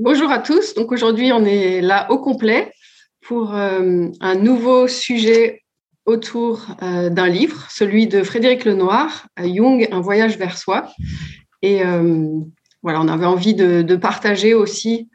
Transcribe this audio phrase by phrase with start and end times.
[0.00, 0.74] Bonjour à tous.
[0.74, 2.72] Donc aujourd'hui, on est là au complet
[3.20, 5.64] pour euh, un nouveau sujet
[6.06, 10.88] autour euh, d'un livre, celui de Frédéric Lenoir, Jung, Un voyage vers soi.
[11.62, 12.28] Et euh,
[12.84, 15.08] voilà, on avait envie de, partager aussi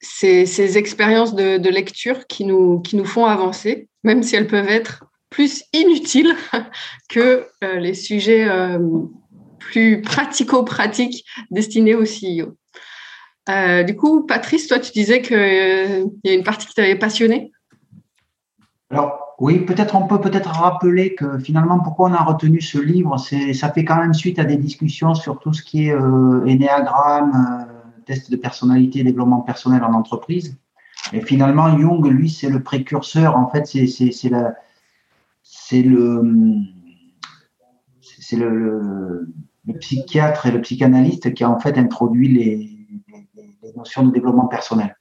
[0.00, 5.06] ces, expériences de, lecture qui nous, qui nous font avancer, même si elles peuvent être
[5.30, 6.36] plus inutiles
[7.08, 8.46] que les sujets
[9.58, 12.54] plus pratico-pratiques destinés aux CEO.
[13.48, 16.98] Euh, du coup, Patrice, toi, tu disais qu'il euh, y a une partie qui t'avait
[16.98, 17.52] passionné.
[18.90, 23.16] Alors, oui, peut-être on peut peut-être rappeler que finalement, pourquoi on a retenu ce livre,
[23.18, 26.44] c'est ça fait quand même suite à des discussions sur tout ce qui est euh,
[26.46, 27.66] énéagramme,
[28.06, 30.56] test de personnalité, développement personnel en entreprise.
[31.12, 33.36] Et finalement, Jung, lui, c'est le précurseur.
[33.36, 34.54] En fait, c'est c'est le
[38.22, 39.28] c'est le,
[39.66, 42.71] le, psychiatre et le psychanalyste qui a en fait introduit les
[43.76, 44.96] notion de développement personnel.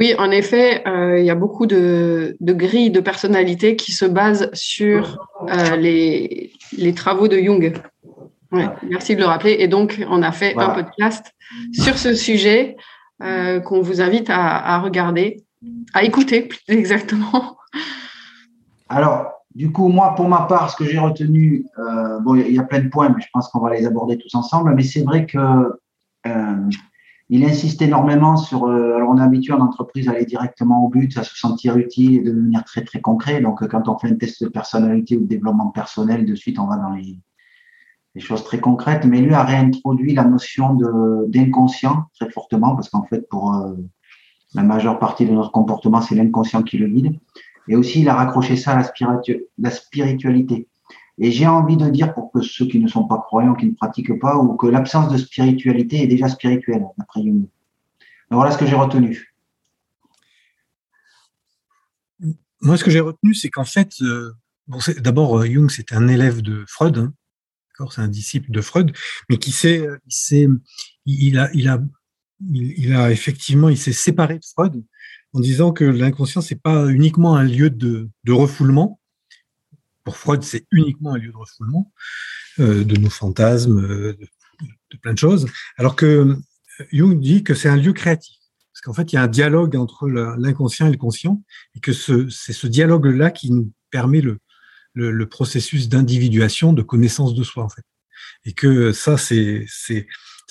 [0.00, 4.50] Oui, en effet, euh, il y a beaucoup de, grilles de personnalité qui se basent
[4.52, 6.50] sur euh, les,
[6.96, 7.74] travaux de Jung.
[8.50, 9.56] merci de le rappeler.
[9.60, 11.32] Et donc, on a fait un podcast
[11.72, 12.76] sur ce sujet
[13.22, 15.44] euh, qu'on vous invite à, regarder,
[15.92, 17.56] à écouter plus exactement.
[18.88, 21.66] Alors, du coup, moi, pour ma part, ce que j'ai retenu,
[22.22, 24.34] bon, il y a plein de points, mais je pense qu'on va les aborder tous
[24.34, 24.74] ensemble.
[24.74, 25.38] Mais c'est vrai que
[27.30, 30.88] il insiste énormément sur, euh, alors on est habitué en entreprise à aller directement au
[30.88, 33.40] but, à se sentir utile et de devenir très très concret.
[33.40, 36.58] Donc euh, quand on fait un test de personnalité ou de développement personnel, de suite
[36.58, 37.18] on va dans les,
[38.20, 39.06] choses très concrètes.
[39.06, 40.78] Mais lui a réintroduit la notion
[41.26, 43.74] d'inconscient très fortement parce qu'en fait pour euh,
[44.54, 47.18] la majeure partie de notre comportement c'est l'inconscient qui le guide.
[47.68, 48.82] Et aussi il a raccroché ça à
[49.58, 50.68] la spiritualité.
[51.18, 53.74] Et j'ai envie de dire pour que ceux qui ne sont pas croyants, qui ne
[53.74, 57.46] pratiquent pas, ou que l'absence de spiritualité est déjà spirituelle, d'après Jung.
[58.30, 59.34] Voilà ce que j'ai retenu.
[62.60, 64.32] Moi, ce que j'ai retenu, c'est qu'en fait, euh,
[64.98, 66.98] d'abord, euh, Jung, c'est un élève de Freud,
[67.78, 68.92] hein, c'est un disciple de Freud,
[69.28, 69.86] mais qui s'est,
[71.06, 71.80] il, a, il a,
[72.50, 74.82] il a effectivement, il s'est séparé de Freud
[75.32, 79.00] en disant que l'inconscient, c'est pas uniquement un lieu de refoulement,
[80.04, 81.92] pour Freud, c'est uniquement un lieu de refoulement
[82.60, 86.36] euh, de nos fantasmes, euh, de, plein de choses, alors que euh,
[86.92, 88.36] Jung dit que c'est un lieu créatif.
[88.72, 91.42] Parce qu'en fait, il y a un dialogue entre l'inconscient et le conscient,
[91.74, 94.38] et que c'est ce dialogue-là qui nous permet le,
[94.94, 97.84] le, processus d'individuation, de connaissance de soi, en fait.
[98.44, 99.66] Et que ça, c'est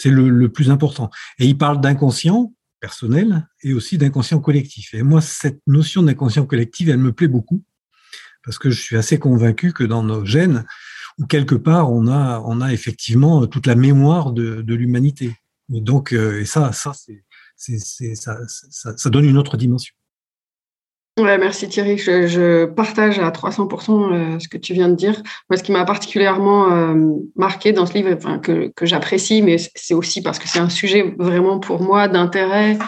[0.05, 1.09] le, le plus important.
[1.37, 4.93] Et il parle d'inconscient personnel et aussi d'inconscient collectif.
[4.93, 7.63] Et moi, cette notion d'inconscient collectif, elle me plaît beaucoup
[8.43, 10.65] parce que je suis assez convaincu que dans nos gènes,
[11.19, 15.35] ou quelque part, on a, on a effectivement toute la mémoire de, l'humanité.
[15.73, 16.91] Et donc, euh, et ça, ça,
[17.55, 18.37] ça,
[18.97, 19.93] ça, donne une autre dimension.
[21.19, 21.97] Ouais, merci Thierry.
[21.99, 25.21] Je, partage à 300% euh, ce que tu viens de dire.
[25.49, 26.95] Moi, ce qui m'a particulièrement euh,
[27.35, 31.13] marqué dans ce livre, que, que j'apprécie, mais c'est aussi parce que c'est un sujet
[31.19, 32.79] vraiment pour moi d'intérêt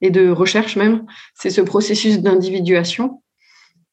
[0.00, 1.04] et de recherche même,
[1.34, 3.22] c'est ce processus d'individuation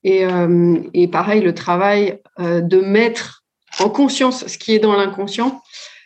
[0.05, 3.43] euh, et, pareil, le travail euh, de mettre
[3.79, 5.61] en conscience ce qui est dans l'inconscient,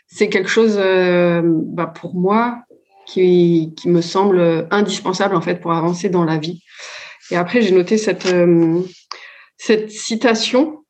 [0.08, 2.64] c'est quelque chose, euh, bah, pour moi,
[3.06, 6.64] qui, me semble indispensable en fait pour avancer dans la vie.
[7.32, 8.28] Et après, j'ai noté cette,
[9.90, 10.84] citation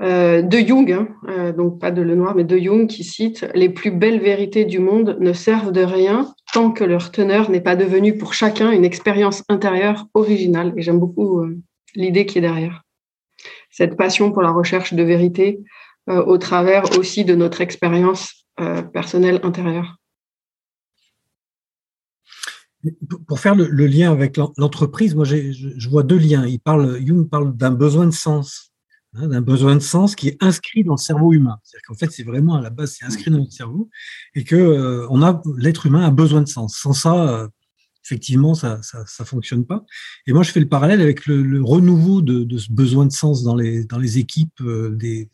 [0.00, 4.20] de Jung, hein, donc pas de Lenoir, mais de Jung, qui cite Les plus belles
[4.20, 8.32] vérités du monde ne servent de rien tant que leur teneur n'est pas devenue pour
[8.32, 10.72] chacun une expérience intérieure originale.
[10.78, 11.44] Et j'aime beaucoup
[11.94, 12.82] l'idée qui est derrière.
[13.70, 15.60] Cette passion pour la recherche de vérité
[16.08, 19.98] euh, au travers aussi de notre expérience euh, personnelle intérieure.
[23.28, 26.46] Pour faire le, lien avec l'entreprise, moi je, vois deux liens.
[26.46, 28.72] Il parle, Jung parle d'un besoin de sens,
[29.16, 31.58] hein, d'un besoin de sens qui est inscrit dans le cerveau humain.
[31.64, 33.88] C'est-à-dire qu'en fait, c'est vraiment à la base, c'est inscrit dans notre cerveau
[34.34, 36.76] et que euh, on a l'être humain a besoin de sens.
[36.76, 37.48] Sans ça,
[38.06, 39.84] effectivement, ça, ça, fonctionne pas.
[40.26, 43.56] Et moi, je fais le parallèle avec le, renouveau de, ce besoin de sens dans
[43.56, 45.28] les, dans les équipes euh, des,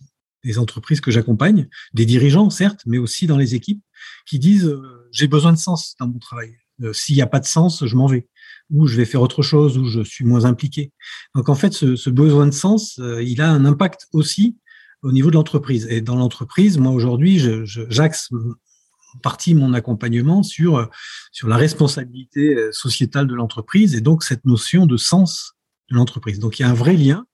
[0.59, 3.83] entreprises que j'accompagne, des dirigeants, certes, mais aussi dans les équipes,
[4.27, 6.57] qui disent euh, j'ai besoin de sens dans mon travail.
[6.93, 8.27] S'il n'y a pas de sens, je m'en vais
[8.73, 10.93] ou je vais faire autre chose, ou je suis moins impliqué.
[11.35, 14.57] Donc en fait, ce, besoin de sens, il a un impact aussi
[15.03, 15.87] au niveau de l'entreprise.
[15.91, 20.89] Et dans l'entreprise, moi aujourd'hui, j'axe en partie mon accompagnement sur,
[21.33, 25.55] sur la responsabilité sociétale de l'entreprise et donc cette notion de sens
[25.91, 26.39] de l'entreprise.
[26.39, 27.27] Donc il y a un vrai lien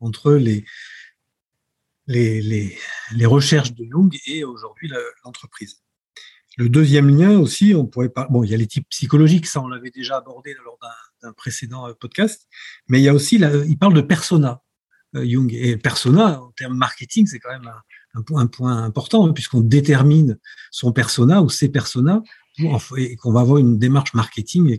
[0.00, 0.64] entre les,
[2.06, 2.78] les, les,
[3.12, 4.90] les recherches de Jung et aujourd'hui
[5.24, 5.80] l'entreprise.
[6.56, 8.26] Le deuxième lien aussi, on pourrait pas.
[8.30, 10.78] Bon, il y a les types psychologiques, ça on l'avait déjà abordé lors
[11.22, 12.48] d'un précédent euh, podcast,
[12.88, 14.62] mais il y a aussi, il parle de persona,
[15.16, 15.52] euh, Jung.
[15.52, 17.70] Et persona, en termes marketing, c'est quand même
[18.14, 20.38] un, point, important, hein, puisqu'on détermine
[20.70, 22.22] son persona ou ses personas
[22.96, 24.78] et qu'on va avoir une démarche marketing et,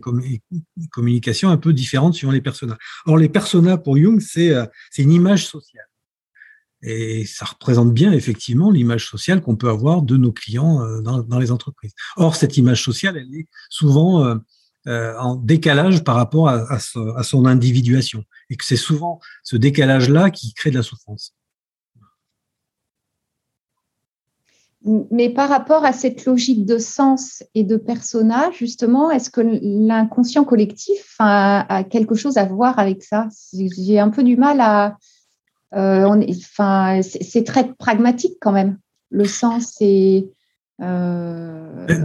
[0.90, 2.76] communication un peu différente suivant les personas.
[3.06, 5.87] Or, les personas pour Jung, euh, c'est une image sociale.
[6.82, 11.18] Et ça représente bien effectivement l'image sociale qu'on peut avoir de nos clients euh, dans,
[11.22, 11.92] dans, les entreprises.
[12.16, 14.36] Or, cette image sociale, elle est souvent euh,
[14.86, 18.24] euh en décalage par rapport à, son individuation.
[18.48, 21.34] Et que c'est souvent ce décalage-là qui crée de la souffrance.
[25.10, 30.44] Mais par rapport à cette logique de sens et de persona, justement, est-ce que l'inconscient
[30.44, 33.28] collectif a, a, quelque chose à voir avec ça?
[33.52, 34.96] J'ai un peu du mal à,
[35.72, 38.78] enfin, c'est très pragmatique quand même.
[39.10, 40.26] Le sens, c'est.
[40.80, 41.86] Euh...
[41.86, 42.04] Ben,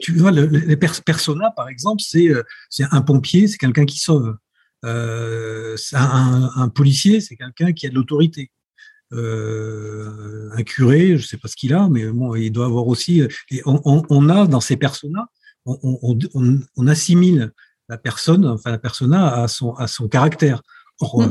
[0.00, 2.42] tu, vois, le, les personas, par exemple, c'est euh,
[2.90, 4.36] un pompier, c'est quelqu'un qui sauve.
[4.84, 8.50] Euh, un, un, policier, c'est quelqu'un qui a de l'autorité.
[9.12, 12.86] Euh, un curé, je ne sais pas ce qu'il a, mais bon, il doit avoir
[12.86, 13.22] aussi.
[13.50, 15.26] Et on, on, on a dans ces personas,
[15.66, 16.18] on,
[16.76, 17.52] on, assimile
[17.88, 20.62] la personne, enfin la persona à son, à son caractère.
[21.00, 21.24] Or,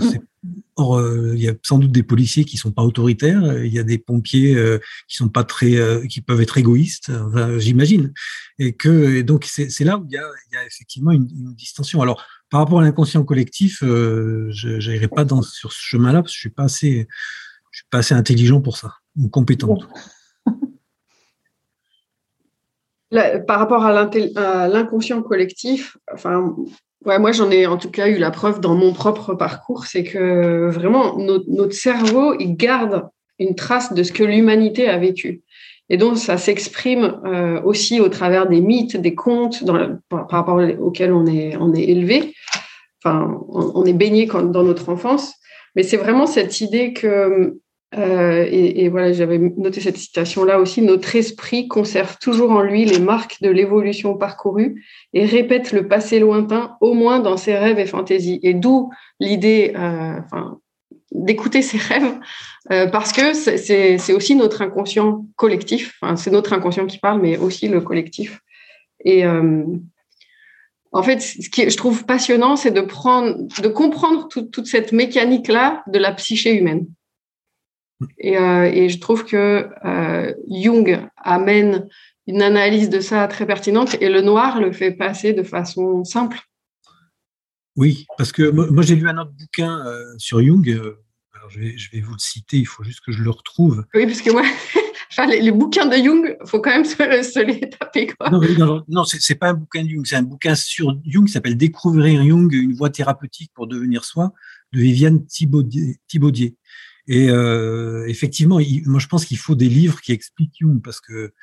[0.76, 3.80] Or, euh, il y a sans doute des policiers qui sont pas autoritaires, il y
[3.80, 7.12] a des pompiers euh, qui sont pas très, euh, qui peuvent être égoïstes,
[7.60, 8.12] j'imagine,
[8.60, 11.54] et que donc c'est là où il y a, il y a effectivement une, une,
[11.54, 12.02] distinction.
[12.02, 16.36] Alors, par rapport à l'inconscient collectif, je n'irai pas dans sur ce chemin-là parce que
[16.36, 17.08] je suis pas assez,
[17.72, 19.78] je suis pas assez intelligent pour ça ou compétent.
[23.48, 24.08] par rapport à
[24.68, 26.56] l'inconscient collectif, enfin,
[27.06, 30.06] Ouais, moi j'en ai en tout cas eu la preuve dans mon propre parcours, c'est
[30.06, 35.42] que vraiment notre, cerveau il garde une trace de ce que l'humanité a vécu.
[35.90, 40.62] Et donc ça s'exprime euh, aussi au travers des mythes, des contes dans, par, rapport
[40.80, 42.34] auxquels on est, élevé.
[43.04, 45.34] Enfin, on, on est baigné dans notre enfance.
[45.76, 47.58] Mais c'est vraiment cette idée que
[47.98, 50.82] euh, et, voilà, j'avais noté cette citation-là aussi.
[50.82, 56.20] Notre esprit conserve toujours en lui les marques de l'évolution parcourue et répète le passé
[56.20, 58.40] lointain, au moins dans ses rêves et fantaisies.
[58.42, 60.20] Et d'où l'idée euh,
[61.12, 62.20] d'écouter ses rêves,
[62.72, 66.00] euh, parce que c'est aussi notre inconscient collectif.
[66.16, 68.40] C'est notre inconscient qui parle, mais aussi le collectif.
[69.06, 74.94] Et en fait, ce qui je trouve passionnant, c'est de prendre, de comprendre toute cette
[74.94, 76.88] mécanique-là de la psyché humaine.
[78.18, 81.88] Et, euh, et, je trouve que euh, Jung amène
[82.28, 86.40] une analyse de ça très pertinente et le noir le fait passer de façon simple.
[87.76, 90.70] Oui, parce que moi j'ai lu un autre bouquin euh, sur Jung.
[91.34, 93.84] Alors je vais, je vais, vous le citer, il faut juste que je le retrouve.
[93.94, 94.44] Oui, parce que moi,
[95.12, 98.08] enfin, les, les, bouquins de Jung, il faut quand même se, se, les taper.
[98.08, 98.30] Quoi.
[98.30, 101.34] Non, non, non c'est pas un bouquin de Jung, c'est un bouquin sur Jung qui
[101.34, 104.32] s'appelle Découvrir Jung, une voie thérapeutique pour devenir soi,
[104.72, 105.98] de Viviane Thibaudier.
[106.08, 106.56] Thibaudier.
[107.08, 111.34] Et euh, effectivement, moi je pense qu'il faut des livres qui expliquent Jung parce que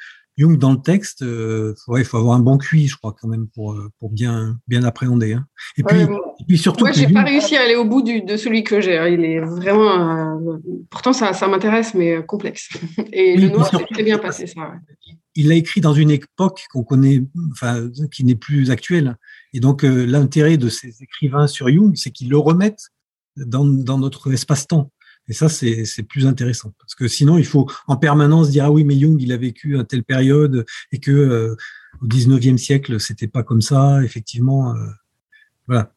[0.40, 3.29] Jung dans le texte, euh, ouais, il faut avoir un bon QI, je crois quand
[3.29, 5.35] même pour euh, pour bien bien appréhender.
[5.35, 5.47] Hein.
[5.76, 6.85] Et, puis, et puis surtout.
[6.85, 8.97] Moi, j'ai pas réussi à aller au bout du, de celui que j'ai.
[8.97, 9.09] Hein.
[9.09, 10.38] Il est vraiment.
[10.49, 12.71] Euh, pourtant, ça, ça m'intéresse, mais complexe.
[13.12, 14.61] Et oui, le noir, c'est très bien passé ça.
[14.61, 15.17] Ouais.
[15.35, 19.17] Il l'a écrit dans une époque qu'on connaît, enfin, qui n'est plus actuelle.
[19.52, 22.88] Et donc, euh, l'intérêt de ces écrivains sur Jung, c'est qu'ils le remettent
[23.37, 24.90] dans, dans notre espace-temps.
[25.30, 26.75] Et ça, c'est plus intéressant.
[26.80, 29.78] Parce que sinon, il faut en permanence dire, ah oui, mais Jung, il a vécu
[29.78, 31.56] à telle période et que euh,
[32.02, 34.02] au 19e siècle, c'était pas comme ça.
[34.02, 34.88] Effectivement, euh,
[35.68, 35.94] voilà.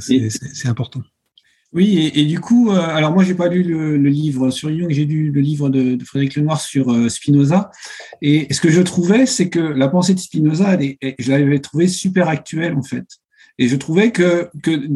[0.00, 1.02] C'est important.
[1.72, 4.68] Oui, et, et, du coup, euh, alors moi, j'ai pas lu le, le, livre sur
[4.68, 7.72] Jung, j'ai lu le livre de, de Frédéric Lenoir sur euh, Spinoza.
[8.20, 11.58] Et, ce que je trouvais, c'est que la pensée de Spinoza, elle est, je l'avais
[11.58, 13.06] trouvée super actuelle, en fait.
[13.58, 14.86] Et je trouvais que, que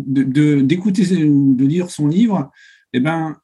[0.61, 2.53] d'écouter ou de, de lire son livre,
[2.97, 3.37] eh ben,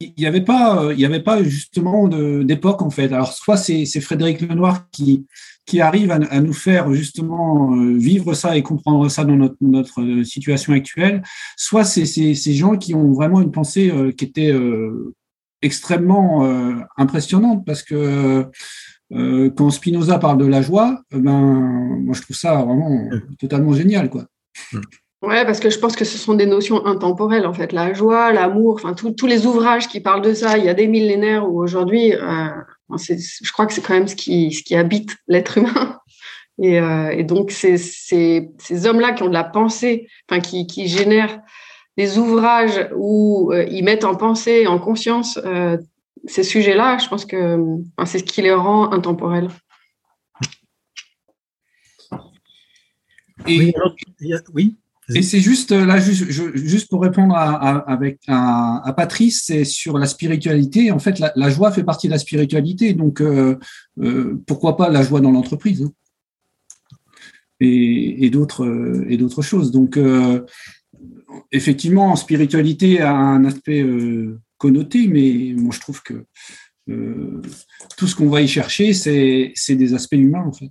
[0.00, 3.12] il n'y avait pas, il y avait pas justement d'époque en fait.
[3.12, 5.26] Alors soit c'est Frédéric Lenoir qui
[5.66, 9.56] qui arrive à, à, nous faire justement euh, vivre ça et comprendre ça dans notre,
[9.60, 11.22] notre situation actuelle,
[11.56, 15.12] soit c'est ces gens qui ont vraiment une pensée euh, qui était euh,
[15.62, 16.46] extrêmement
[16.96, 18.44] impressionnante parce que
[19.10, 24.10] quand Spinoza parle de la joie, ben, moi je trouve ça vraiment totalement génial.
[24.10, 24.26] Quoi.
[25.26, 27.72] Ouais, parce que je pense que ce sont des notions intemporelles, en fait.
[27.72, 30.86] La joie, l'amour, enfin, tous les ouvrages qui parlent de ça, il y a des
[30.86, 32.48] millénaires où aujourd'hui, euh,
[32.96, 35.98] je crois que c'est quand même ce qui, ce qui habite l'être humain.
[36.58, 40.88] Et, euh, et donc, c'est ces hommes-là qui ont de la pensée, enfin, qui, qui
[40.88, 41.42] génèrent
[41.98, 45.76] des ouvrages où euh, ils mettent en pensée, en conscience euh,
[46.24, 47.58] ces sujets-là, je pense que
[47.98, 49.48] enfin, c'est ce qui les rend intemporels.
[53.46, 53.74] Et,
[54.54, 54.74] oui,
[55.14, 56.24] et c'est juste là, juste,
[56.56, 60.90] juste, pour répondre à, avec à, Patrice, c'est sur la spiritualité.
[60.90, 63.56] En fait, la, joie fait partie de la spiritualité, donc euh,
[64.00, 65.92] euh, pourquoi pas la joie dans l'entreprise hein.
[67.60, 69.70] et, et d'autres euh, et d'autres choses.
[69.70, 69.98] Donc,
[71.52, 73.86] effectivement, spiritualité a un aspect
[74.58, 76.24] connoté, mais moi je trouve que
[77.96, 80.70] tout ce qu'on va y chercher, c'est des aspects humains en fait.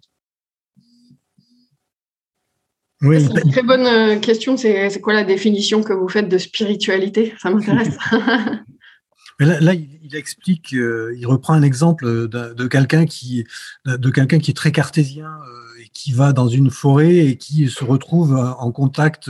[3.06, 3.28] Oui.
[3.32, 4.58] C'est une très bonne euh, question.
[4.58, 7.36] C'est quoi la définition que vous faites de spiritualité?
[7.40, 7.96] Ça m'intéresse.
[9.40, 13.46] là, il, explique, euh, il reprend un exemple de, quelqu'un qui,
[13.86, 17.70] de quelqu'un qui est très cartésien euh, et qui va dans une forêt et qui
[17.70, 19.30] se retrouve en contact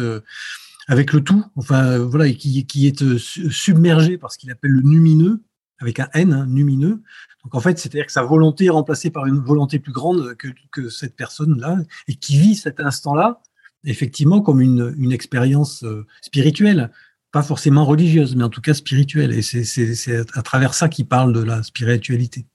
[0.88, 4.84] avec le tout, enfin voilà, et qui, qui est submergé par ce qu'il appelle le
[4.84, 5.42] numineux,
[5.80, 7.02] avec un N, hein, numineux.
[7.44, 10.48] Donc en fait, c'est-à-dire que sa volonté est remplacée par une volonté plus grande que,
[10.72, 11.78] que cette personne-là,
[12.08, 13.42] et qui vit cet instant-là
[13.86, 16.92] effectivement comme une, expérience euh, spirituelle,
[17.32, 19.34] pas forcément religieuse, mais en tout cas spirituelle.
[19.34, 22.46] Et c'est à travers ça qu'il parle de la spiritualité.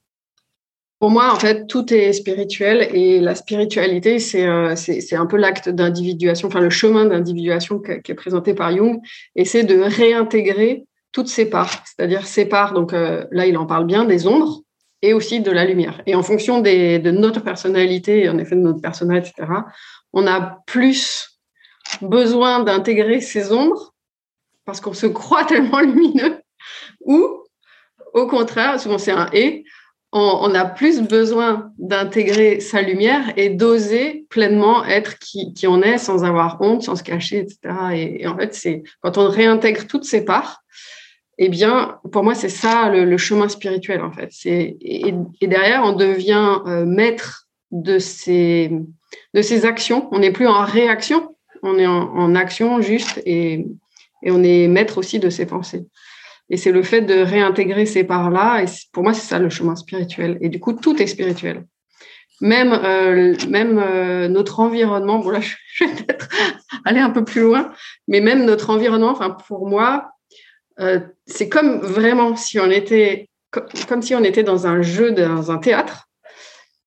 [0.98, 4.74] Pour moi, en fait, tout est spirituel et la spiritualité, c'est euh,
[5.12, 9.00] un peu l'acte d'individuation, enfin le chemin d'individuation qui est présenté par Jung,
[9.34, 13.66] et c'est de réintégrer toutes ces parts, c'est-à-dire ces parts, donc euh, là, il en
[13.66, 14.62] parle bien, des ombres
[15.02, 16.02] et aussi de la lumière.
[16.06, 19.50] Et en fonction de notre personnalité, en effet de notre personnel, etc.,
[20.12, 21.38] on a plus
[22.02, 23.94] besoin d'intégrer ces ombres
[24.64, 26.40] parce qu'on se croit tellement lumineux,
[27.00, 27.44] ou
[28.12, 29.64] au contraire, souvent c'est un et,
[30.12, 36.24] on, a plus besoin d'intégrer sa lumière et d'oser pleinement être qui, on est sans
[36.24, 37.58] avoir honte, sans se cacher, etc.
[37.94, 40.62] Et, en fait, c'est quand on réintègre toutes ces parts,
[41.38, 44.30] eh bien, pour moi, c'est ça le, chemin spirituel, en fait.
[44.44, 48.72] Et, et, derrière, on devient euh, maître de ces,
[49.34, 50.08] de ces actions.
[50.12, 53.66] On n'est plus en réaction, on est en, action juste et,
[54.24, 55.86] on est maître aussi de ses pensées.
[56.50, 58.62] Et c'est le fait de réintégrer ces parts-là.
[58.62, 60.36] Et pour moi, c'est ça le chemin spirituel.
[60.40, 61.64] Et du coup, tout est spirituel.
[62.40, 65.40] Même, euh, même euh, notre environnement, bon là,
[65.74, 66.28] je vais peut-être
[66.84, 67.72] aller un peu plus loin,
[68.08, 70.10] mais même notre environnement, enfin, pour moi,
[70.80, 73.28] euh, c'est comme vraiment si on était,
[74.00, 76.08] si on était dans un jeu, dans un théâtre.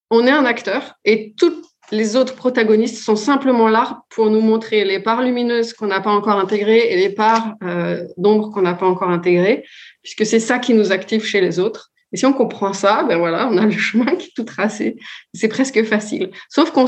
[0.10, 1.64] On est un acteur et tout,
[1.94, 6.12] les autres protagonistes sont simplement là pour nous montrer les parts lumineuses qu'on n'a pas
[6.12, 9.64] encore intégrées et les parts euh, d'ombre qu'on n'a pas encore intégrées,
[10.02, 11.92] puisque c'est ça qui nous active chez les autres.
[12.12, 14.98] Et si on comprend ça, ben voilà, on a le chemin qui est tout tracé.
[15.34, 16.32] C'est presque facile.
[16.50, 16.86] Sauf qu'on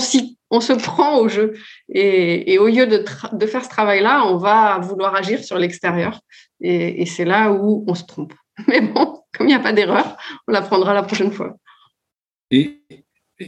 [0.52, 1.54] on se prend au jeu.
[1.90, 6.20] Et, au lieu de, faire ce travail-là, on va vouloir agir sur l'extérieur.
[6.62, 8.34] Et, et c'est là où on se trompe.
[8.68, 10.16] Mais bon, comme il n'y a pas d'erreur,
[10.48, 11.56] on l'apprendra la prochaine fois.
[12.52, 12.82] Et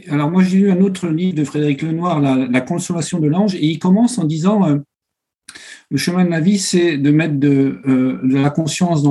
[0.08, 3.64] alors moi j'ai lu un autre livre de Frédéric Lenoir, la, consolation de l'ange, et
[3.64, 4.78] il commence en disant euh,
[5.90, 9.02] le chemin de la vie, c'est de mettre de, euh, la conscience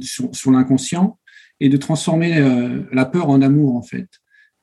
[0.00, 1.18] sur, l'inconscient
[1.60, 4.08] et de transformer euh, la peur en amour en fait.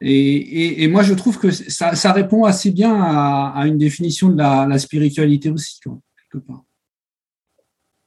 [0.02, 5.50] Et, moi je trouve que ça, répond assez bien à, une définition de la, spiritualité
[5.50, 6.64] aussi quelque part.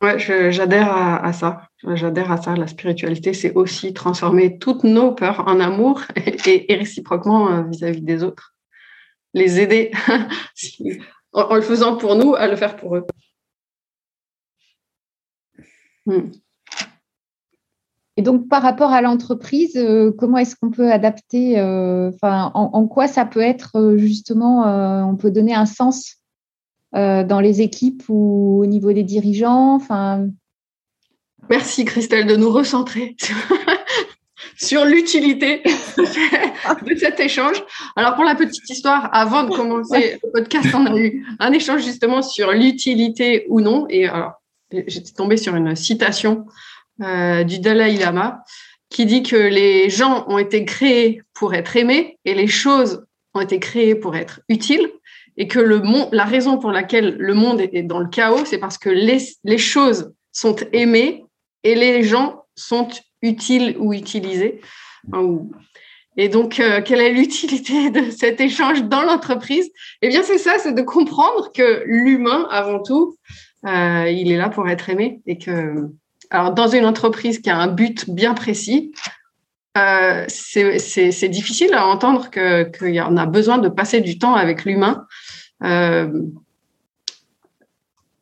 [0.01, 1.69] Ouais, j'adhère à, ça.
[1.83, 2.55] J'adhère à ça.
[2.55, 6.03] La spiritualité, c'est aussi transformer toutes nos peurs en amour
[6.47, 8.55] et, réciproquement euh, vis-à-vis des autres.
[9.35, 9.91] Les aider
[11.33, 13.07] en, le faisant pour nous, à le faire pour eux.
[16.07, 16.31] Hmm.
[18.17, 23.09] Et donc, par rapport à l'entreprise, euh, comment est-ce qu'on peut adapter euh, en, quoi
[23.09, 26.18] ça peut être justement, on peut donner un sens
[26.95, 30.27] euh, dans les équipes ou au niveau des dirigeants enfin...
[31.51, 33.17] Merci Christelle de nous recentrer
[34.59, 35.63] sur l'utilité
[35.97, 37.63] de cet échange.
[37.97, 41.85] Alors pour la petite histoire, avant de commencer le podcast, on a eu un échange
[41.85, 43.87] justement sur l'utilité ou non.
[43.89, 44.33] Et alors,
[44.71, 46.47] j'étais tombée sur une citation
[47.03, 48.43] euh, du Dalai Lama
[48.91, 53.05] qui dit que les gens ont été créés pour être aimés et les choses
[53.35, 54.91] ont été créées pour être utiles
[55.39, 58.59] et que le monde, la raison pour laquelle le monde est dans le chaos, c'est
[58.59, 61.25] parce que les, les, choses sont aimées
[61.63, 62.89] et les gens sont
[63.23, 64.61] utiles ou utilisés.
[66.17, 69.71] Et donc, euh, quelle est l'utilité de cet échange dans l'entreprise?
[70.03, 73.17] Eh bien, c'est ça, c'est de comprendre que l'humain, avant tout,
[73.67, 75.89] euh, il est là pour être aimé et que,
[76.31, 78.93] alors, dans une entreprise qui a un but bien précis,
[79.77, 84.65] euh, c'est difficile à entendre qu'il y en a besoin de passer du temps avec
[84.65, 85.07] l'humain.
[85.65, 86.23] Euh,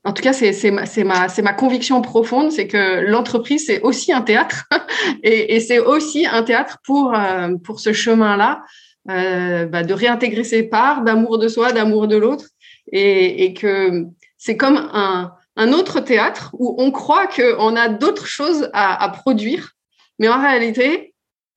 [0.05, 0.71] en tout cas, c'est
[1.05, 4.69] ma, conviction profonde, c'est que l'entreprise, c'est aussi un théâtre
[5.25, 8.63] et, c'est aussi un théâtre pour, euh, pour ce chemin-là,
[9.11, 12.47] euh, bah, de réintégrer ses parts d'amour de soi, d'amour de l'autre
[12.93, 14.05] et, que
[14.39, 15.33] c'est comme un,
[15.73, 19.73] autre théâtre où on croit qu'on a d'autres choses à, produire,
[20.21, 21.15] mais en réalité,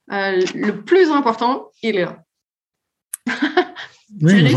[0.07, 2.17] le plus important, il est là.
[4.21, 4.55] oui, je,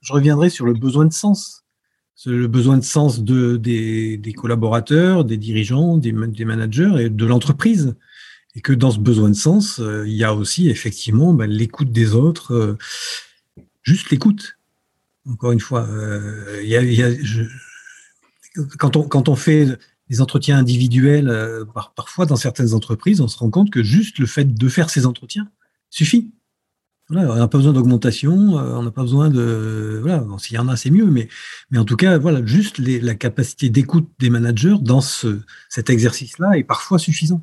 [0.00, 1.62] je reviendrai sur le besoin de sens
[2.30, 7.26] le besoin de sens de, des, des collaborateurs, des dirigeants, des, des, managers et de
[7.26, 7.94] l'entreprise.
[8.54, 11.90] Et que dans ce besoin de sens, euh, il y a aussi effectivement ben, l'écoute
[11.90, 12.78] des autres, euh,
[13.82, 14.58] juste l'écoute.
[15.26, 17.44] Encore une fois, euh, il y a, il y a, je,
[18.78, 19.66] quand, on, quand on fait
[20.10, 21.34] des entretiens individuels,
[21.72, 24.90] par, parfois dans certaines entreprises, on se rend compte que juste le fait de faire
[24.90, 25.48] ces entretiens
[25.88, 26.32] suffit
[27.20, 29.98] on n'a pas besoin d'augmentation, euh, on n'a pas besoin de.
[30.02, 31.28] Voilà, s'il y en a, c'est mieux, mais,
[31.70, 36.56] mais en tout cas, voilà, juste la capacité d'écoute des managers dans ce, cet exercice-là
[36.56, 37.42] est parfois suffisant.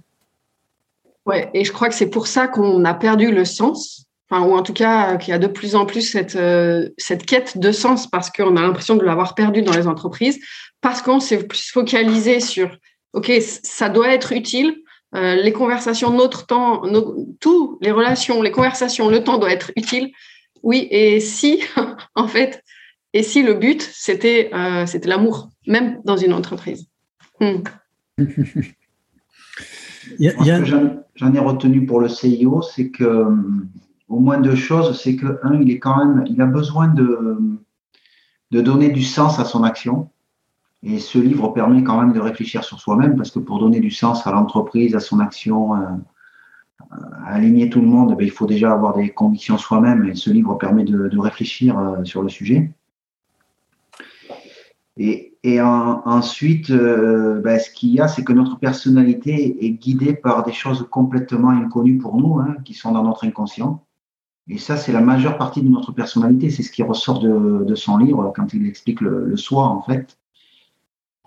[1.26, 4.54] Ouais, et je crois que c'est pour ça qu'on a perdu le sens, enfin, ou
[4.54, 7.72] en tout cas qu'il y a de plus en plus cette, euh, cette quête de
[7.72, 10.40] sens parce qu'on a l'impression de l'avoir perdu dans les entreprises,
[10.82, 12.76] parce qu'on s'est plus focalisé sur
[13.14, 13.32] OK,
[13.64, 14.76] ça doit être utile,
[15.16, 19.72] euh, les conversations, notre temps, nos, tout, les relations, les conversations, le temps doit être
[19.76, 20.12] utile.
[20.62, 21.64] Oui, et si,
[22.16, 22.64] en fait,
[23.14, 26.88] et si le but, c'était euh, c'était l'amour, même dans une entreprise.
[27.40, 27.64] Hmm.
[31.16, 33.36] J'en ai retenu pour le CIO, c'est que, euh,
[34.08, 37.38] au moins deux choses, c'est que, un, il est quand même, il a besoin de,
[38.52, 40.10] de donner du sens à son action.
[40.84, 43.92] Et ce livre permet quand même de réfléchir sur soi-même, parce que pour donner du
[43.92, 45.86] sens à l'entreprise, à son action, euh,
[47.26, 50.30] à aligner tout le monde, ben, il faut déjà avoir des convictions soi-même, et ce
[50.30, 52.72] livre permet de, réfléchir euh, sur le sujet.
[54.96, 59.72] Et, et en, ensuite, euh, ben, ce qu'il y a, c'est que notre personnalité est
[59.72, 63.84] guidée par des choses complètement inconnues pour nous, hein, qui sont dans notre inconscient.
[64.48, 66.50] Et ça, c'est la majeure partie de notre personnalité.
[66.50, 70.18] C'est ce qui ressort de, son livre quand il explique le soi, en fait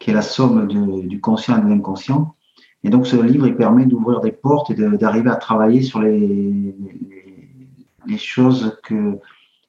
[0.03, 2.35] qui est la somme du conscient et de l'inconscient.
[2.83, 6.75] Et donc, ce livre, il permet d'ouvrir des portes et d'arriver à travailler sur les,
[8.09, 9.21] les, choses que,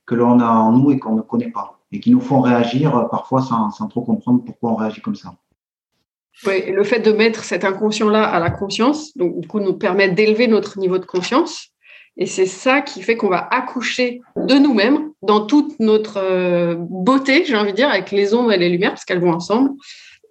[0.07, 3.07] que l'on a en nous et qu'on ne connaît pas, et qui nous font réagir
[3.11, 5.35] parfois sans, sans trop comprendre pourquoi on réagit comme ça.
[6.47, 10.09] Oui, le fait de mettre cet inconscient-là à la conscience, donc du coup, nous permet
[10.09, 11.67] d'élever notre niveau de conscience.
[12.17, 17.45] Et c'est ça qui fait qu'on va accoucher de nous-mêmes dans toute notre euh, beauté,
[17.45, 19.69] j'ai envie de dire, avec les ombres et les lumières, parce qu'elles vont ensemble.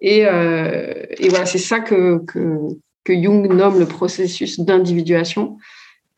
[0.03, 2.59] Et, euh, et voilà, c'est ça que, que,
[3.05, 5.57] que, Jung nomme le processus d'individuation.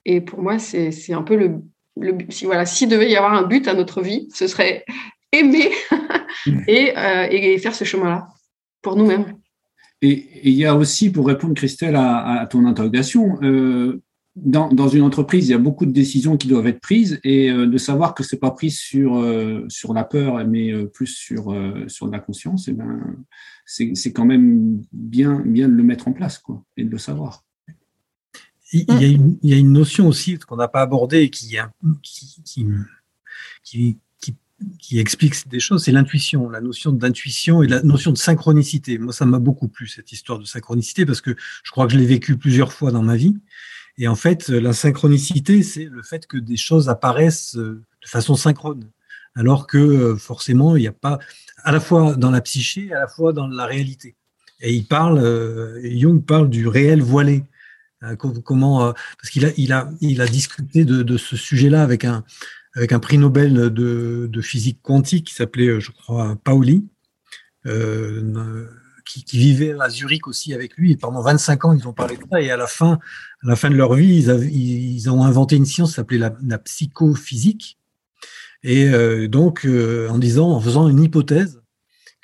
[0.05, 1.61] Et pour moi, c'est un peu le,
[1.95, 4.83] le si voilà, s'il devait y avoir un but à notre vie, ce serait
[5.31, 5.69] aimer
[6.67, 8.27] et, euh, et faire ce chemin-là
[8.81, 9.37] pour nous-mêmes.
[10.01, 14.01] Et il y a aussi, pour répondre, Christelle, à, à ton interrogation, euh,
[14.35, 17.67] dans, une entreprise, il y a beaucoup de décisions qui doivent être prises et euh,
[17.67, 21.55] de savoir que c'est pas pris sur euh, sur la peur, mais euh, plus sur
[21.87, 23.15] sur la conscience, et eh ben
[23.65, 27.43] c'est quand même bien bien de le mettre en place quoi et de le savoir.
[28.73, 31.29] Il y a une, il y a une notion aussi qu'on n'a pas abordée et
[31.29, 31.55] qui,
[32.01, 32.67] qui, qui,
[33.63, 33.97] qui,
[34.79, 38.97] qui explique des choses, c'est l'intuition, la notion d'intuition et la notion de synchronicité.
[38.97, 41.97] Moi, ça m'a beaucoup plu cette histoire de synchronicité parce que je crois que je
[41.97, 43.35] l'ai vécu plusieurs fois dans ma vie.
[43.97, 48.35] Et en fait, la synchronicité, c'est le fait que des choses apparaissent euh, de façon
[48.35, 48.89] synchrone,
[49.35, 51.19] alors que euh, forcément, il n'y a pas,
[51.63, 54.15] à la fois dans la psyché, à la fois dans la réalité.
[54.61, 57.43] Et il parle, euh, Jung parle du réel voilé.
[58.19, 62.23] Comment, parce qu'il a, discuté de, ce sujet-là avec un,
[62.75, 66.85] avec un prix Nobel de, physique quantique qui s'appelait, je crois, Pauli.
[67.65, 68.67] Euh,
[69.05, 70.91] qui, vivaient à Zurich aussi avec lui.
[70.91, 72.41] Et pendant 25 ans, ils ont parlé de ça.
[72.41, 72.99] Et à la fin,
[73.43, 77.77] la fin de leur vie, ils, ont inventé une science s'appelait la, la, psychophysique.
[78.63, 81.61] Et euh, donc, euh, en disant, en faisant une hypothèse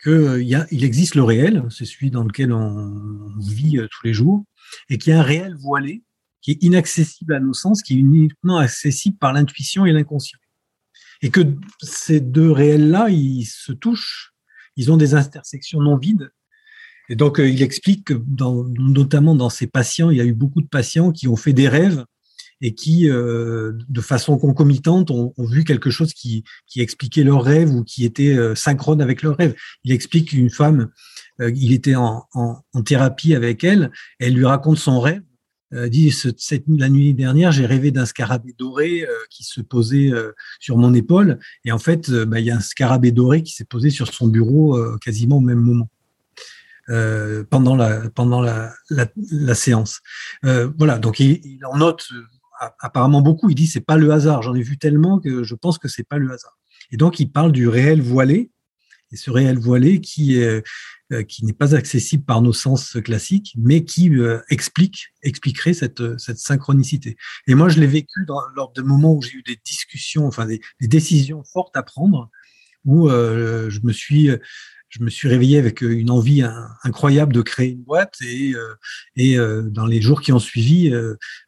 [0.01, 4.43] qu'il euh, existe le réel, c'est celui dans lequel on, vit euh, tous les jours,
[4.89, 6.03] et qu'il y a un réel voilé
[6.41, 10.39] qui est inaccessible à nos sens, qui est uniquement accessible par l'intuition et l'inconscient.
[11.21, 11.41] Et que
[11.83, 14.33] ces deux réels-là, ils se touchent,
[14.75, 16.31] ils ont des intersections non vides,
[17.09, 20.33] et donc, euh, il explique que, dans, notamment dans ses patients, il y a eu
[20.33, 22.05] beaucoup de patients qui ont fait des rêves
[22.63, 26.43] et qui, de façon concomitante, ont, vu quelque chose qui,
[26.75, 29.55] expliquait leur rêve ou qui était synchrone avec leur rêve.
[29.83, 30.89] Il explique une femme,
[31.39, 32.27] il était en,
[32.85, 35.23] thérapie avec elle, elle lui raconte son rêve
[35.73, 40.11] euh, dit cette, la nuit dernière, j'ai rêvé d'un scarabée doré euh, qui se posait
[40.11, 43.53] euh, sur mon épaule, et en fait, bah, il y a un scarabée doré qui
[43.53, 45.89] s'est posé sur son bureau quasiment au même moment.
[47.49, 50.01] Pendant la pendant la, la, séance.
[50.43, 52.07] voilà, donc il, en note
[52.79, 53.49] apparemment beaucoup.
[53.49, 54.41] Il dit c'est pas le hasard.
[54.41, 56.57] J'en ai vu tellement que je pense que c'est pas le hasard.
[56.91, 58.51] Et donc il parle du réel voilé
[59.11, 60.41] et ce réel voilé qui
[61.11, 66.17] euh, qui n'est pas accessible par nos sens classiques, mais qui euh, explique, expliquerait cette,
[66.17, 67.17] cette synchronicité.
[67.47, 70.61] Et moi, je l'ai vécu lors de moments où j'ai eu des discussions, enfin des,
[70.79, 72.29] décisions fortes à prendre,
[72.85, 74.29] où euh, je me suis
[74.91, 76.43] je me suis réveillé avec une envie
[76.83, 78.53] incroyable de créer une boîte et,
[79.15, 80.93] et dans les jours qui ont suivi,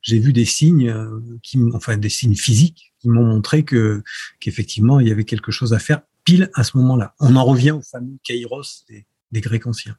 [0.02, 0.96] j'ai vu des signes,
[1.44, 4.02] qui, enfin des signes physiques qui m'ont montré que
[4.40, 7.14] qu'effectivement il y avait quelque chose à faire pile à ce moment-là.
[7.20, 9.98] On en revient au fameux kairos des, des Grecs anciens.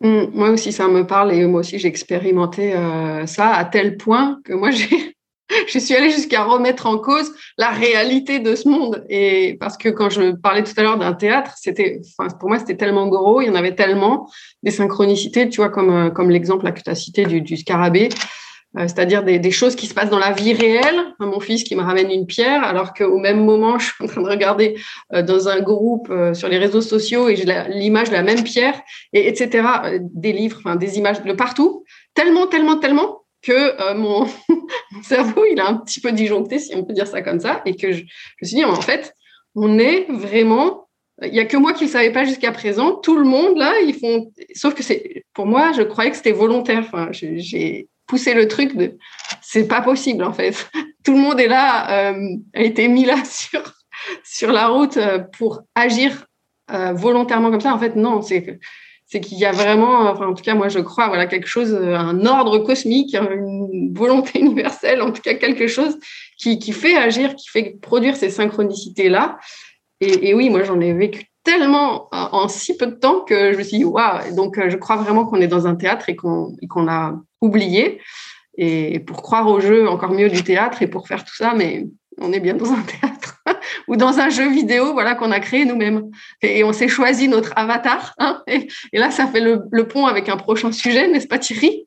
[0.00, 3.96] Mmh, moi aussi, ça me parle et moi aussi, j'ai expérimenté euh, ça à tel
[3.96, 5.13] point que moi, j'ai,
[5.68, 9.04] je suis allée jusqu'à remettre en cause la réalité de ce monde.
[9.08, 12.58] Et parce que quand je parlais tout à l'heure d'un théâtre, c'était, enfin, pour moi,
[12.58, 14.28] c'était tellement gros, il y en avait tellement
[14.62, 18.08] des synchronicités, tu vois, comme, euh, comme l'exemple que tu as cité du, scarabée.
[18.76, 21.00] Euh, c'est-à-dire des, choses qui se passent dans la vie réelle.
[21.20, 24.22] Mon fils qui me ramène une pierre, alors qu'au même moment, je suis en train
[24.22, 24.76] de regarder
[25.12, 28.80] euh, dans un groupe sur les réseaux sociaux et j'ai l'image de la même pierre,
[29.12, 29.68] et etc.
[30.00, 34.26] Des livres, enfin, des images de partout, tellement, tellement, tellement que mon,
[35.02, 37.76] cerveau, il a un petit peu disjoncté, si on peut dire ça comme ça, et
[37.76, 39.14] que je, me suis dit, en fait,
[39.54, 40.80] on est vraiment
[41.22, 42.96] il y a que moi qui ne savais pas jusqu'à présent.
[42.96, 44.32] Tout le monde là, ils font.
[44.54, 46.80] Sauf que c'est pour moi, je croyais que c'était volontaire.
[46.80, 48.98] Enfin, j'ai pousser le truc de
[49.40, 50.70] c'est pas possible en fait.
[51.04, 53.62] Tout le monde est là, euh, a été mis là sur,
[54.24, 56.26] sur la route euh, pour agir
[56.70, 57.74] euh, volontairement comme ça.
[57.74, 58.58] En fait, non, c'est
[59.14, 61.72] c'est qu'il y a vraiment, enfin, en tout cas, moi, je crois, voilà, quelque chose,
[61.72, 65.96] un ordre cosmique, une volonté universelle, en tout cas, quelque chose
[66.36, 69.38] qui, qui fait agir, qui fait produire ces synchronicités-là.
[70.00, 73.58] Et, et oui, moi, j'en ai vécu tellement en si peu de temps que je
[73.58, 76.56] me suis dit, waouh, donc je crois vraiment qu'on est dans un théâtre et qu'on
[76.68, 78.00] qu'on a oublié.
[78.58, 81.86] Et pour croire au jeu, encore mieux du théâtre et pour faire tout ça, mais
[82.20, 83.23] on est bien dans un théâtre
[83.88, 86.10] ou dans un jeu vidéo voilà, qu'on a créé nous-mêmes.
[86.42, 88.14] Et, on s'est choisi notre avatar.
[88.18, 91.86] Hein, et, là, ça fait le, le, pont avec un prochain sujet, n'est-ce pas Thierry?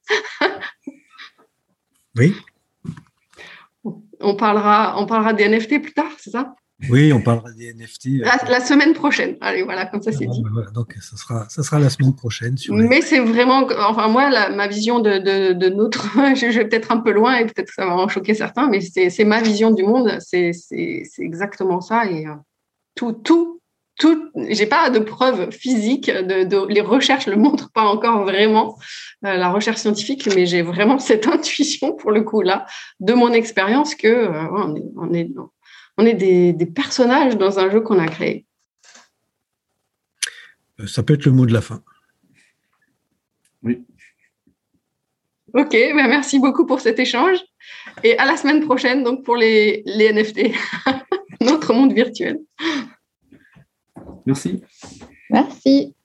[2.17, 2.35] Oui.
[4.19, 6.55] On parlera, on parlera des NFT plus tard, c'est ça?
[6.89, 8.21] Oui, on parlera des NFT.
[8.21, 9.35] Euh, la, semaine prochaine.
[9.41, 10.43] Allez, voilà, comme ça c'est dit.
[10.51, 12.55] Voilà, donc ça sera, ça sera la semaine prochaine.
[12.69, 15.17] Mais c'est vraiment, enfin moi, ma vision de,
[15.53, 18.69] de, notre, je, vais peut-être un peu loin et peut-être ça va en choquer certains,
[18.69, 20.19] mais c'est ma vision du monde.
[20.19, 20.51] C'est
[21.17, 22.35] exactement ça et euh,
[22.93, 23.59] tout, tout,
[23.97, 24.29] tout.
[24.49, 26.11] J'ai pas de preuves physiques.
[26.11, 28.77] De, les recherches le montrent pas encore vraiment,
[29.25, 32.67] euh, la recherche scientifique, mais j'ai vraiment cette intuition pour le coup là
[32.99, 35.31] de mon expérience que on est, on est
[35.97, 38.45] on est des, personnages dans un jeu qu'on a créé.
[40.79, 41.83] Euh, ça peut être le mot de la fin.
[43.63, 43.83] Oui.
[45.53, 47.39] Ok, ben merci beaucoup pour cet échange.
[48.03, 50.51] Et à la semaine prochaine, donc pour les, les NFT,
[51.41, 52.39] notre monde virtuel.
[54.25, 54.61] Merci.
[55.29, 55.95] Merci.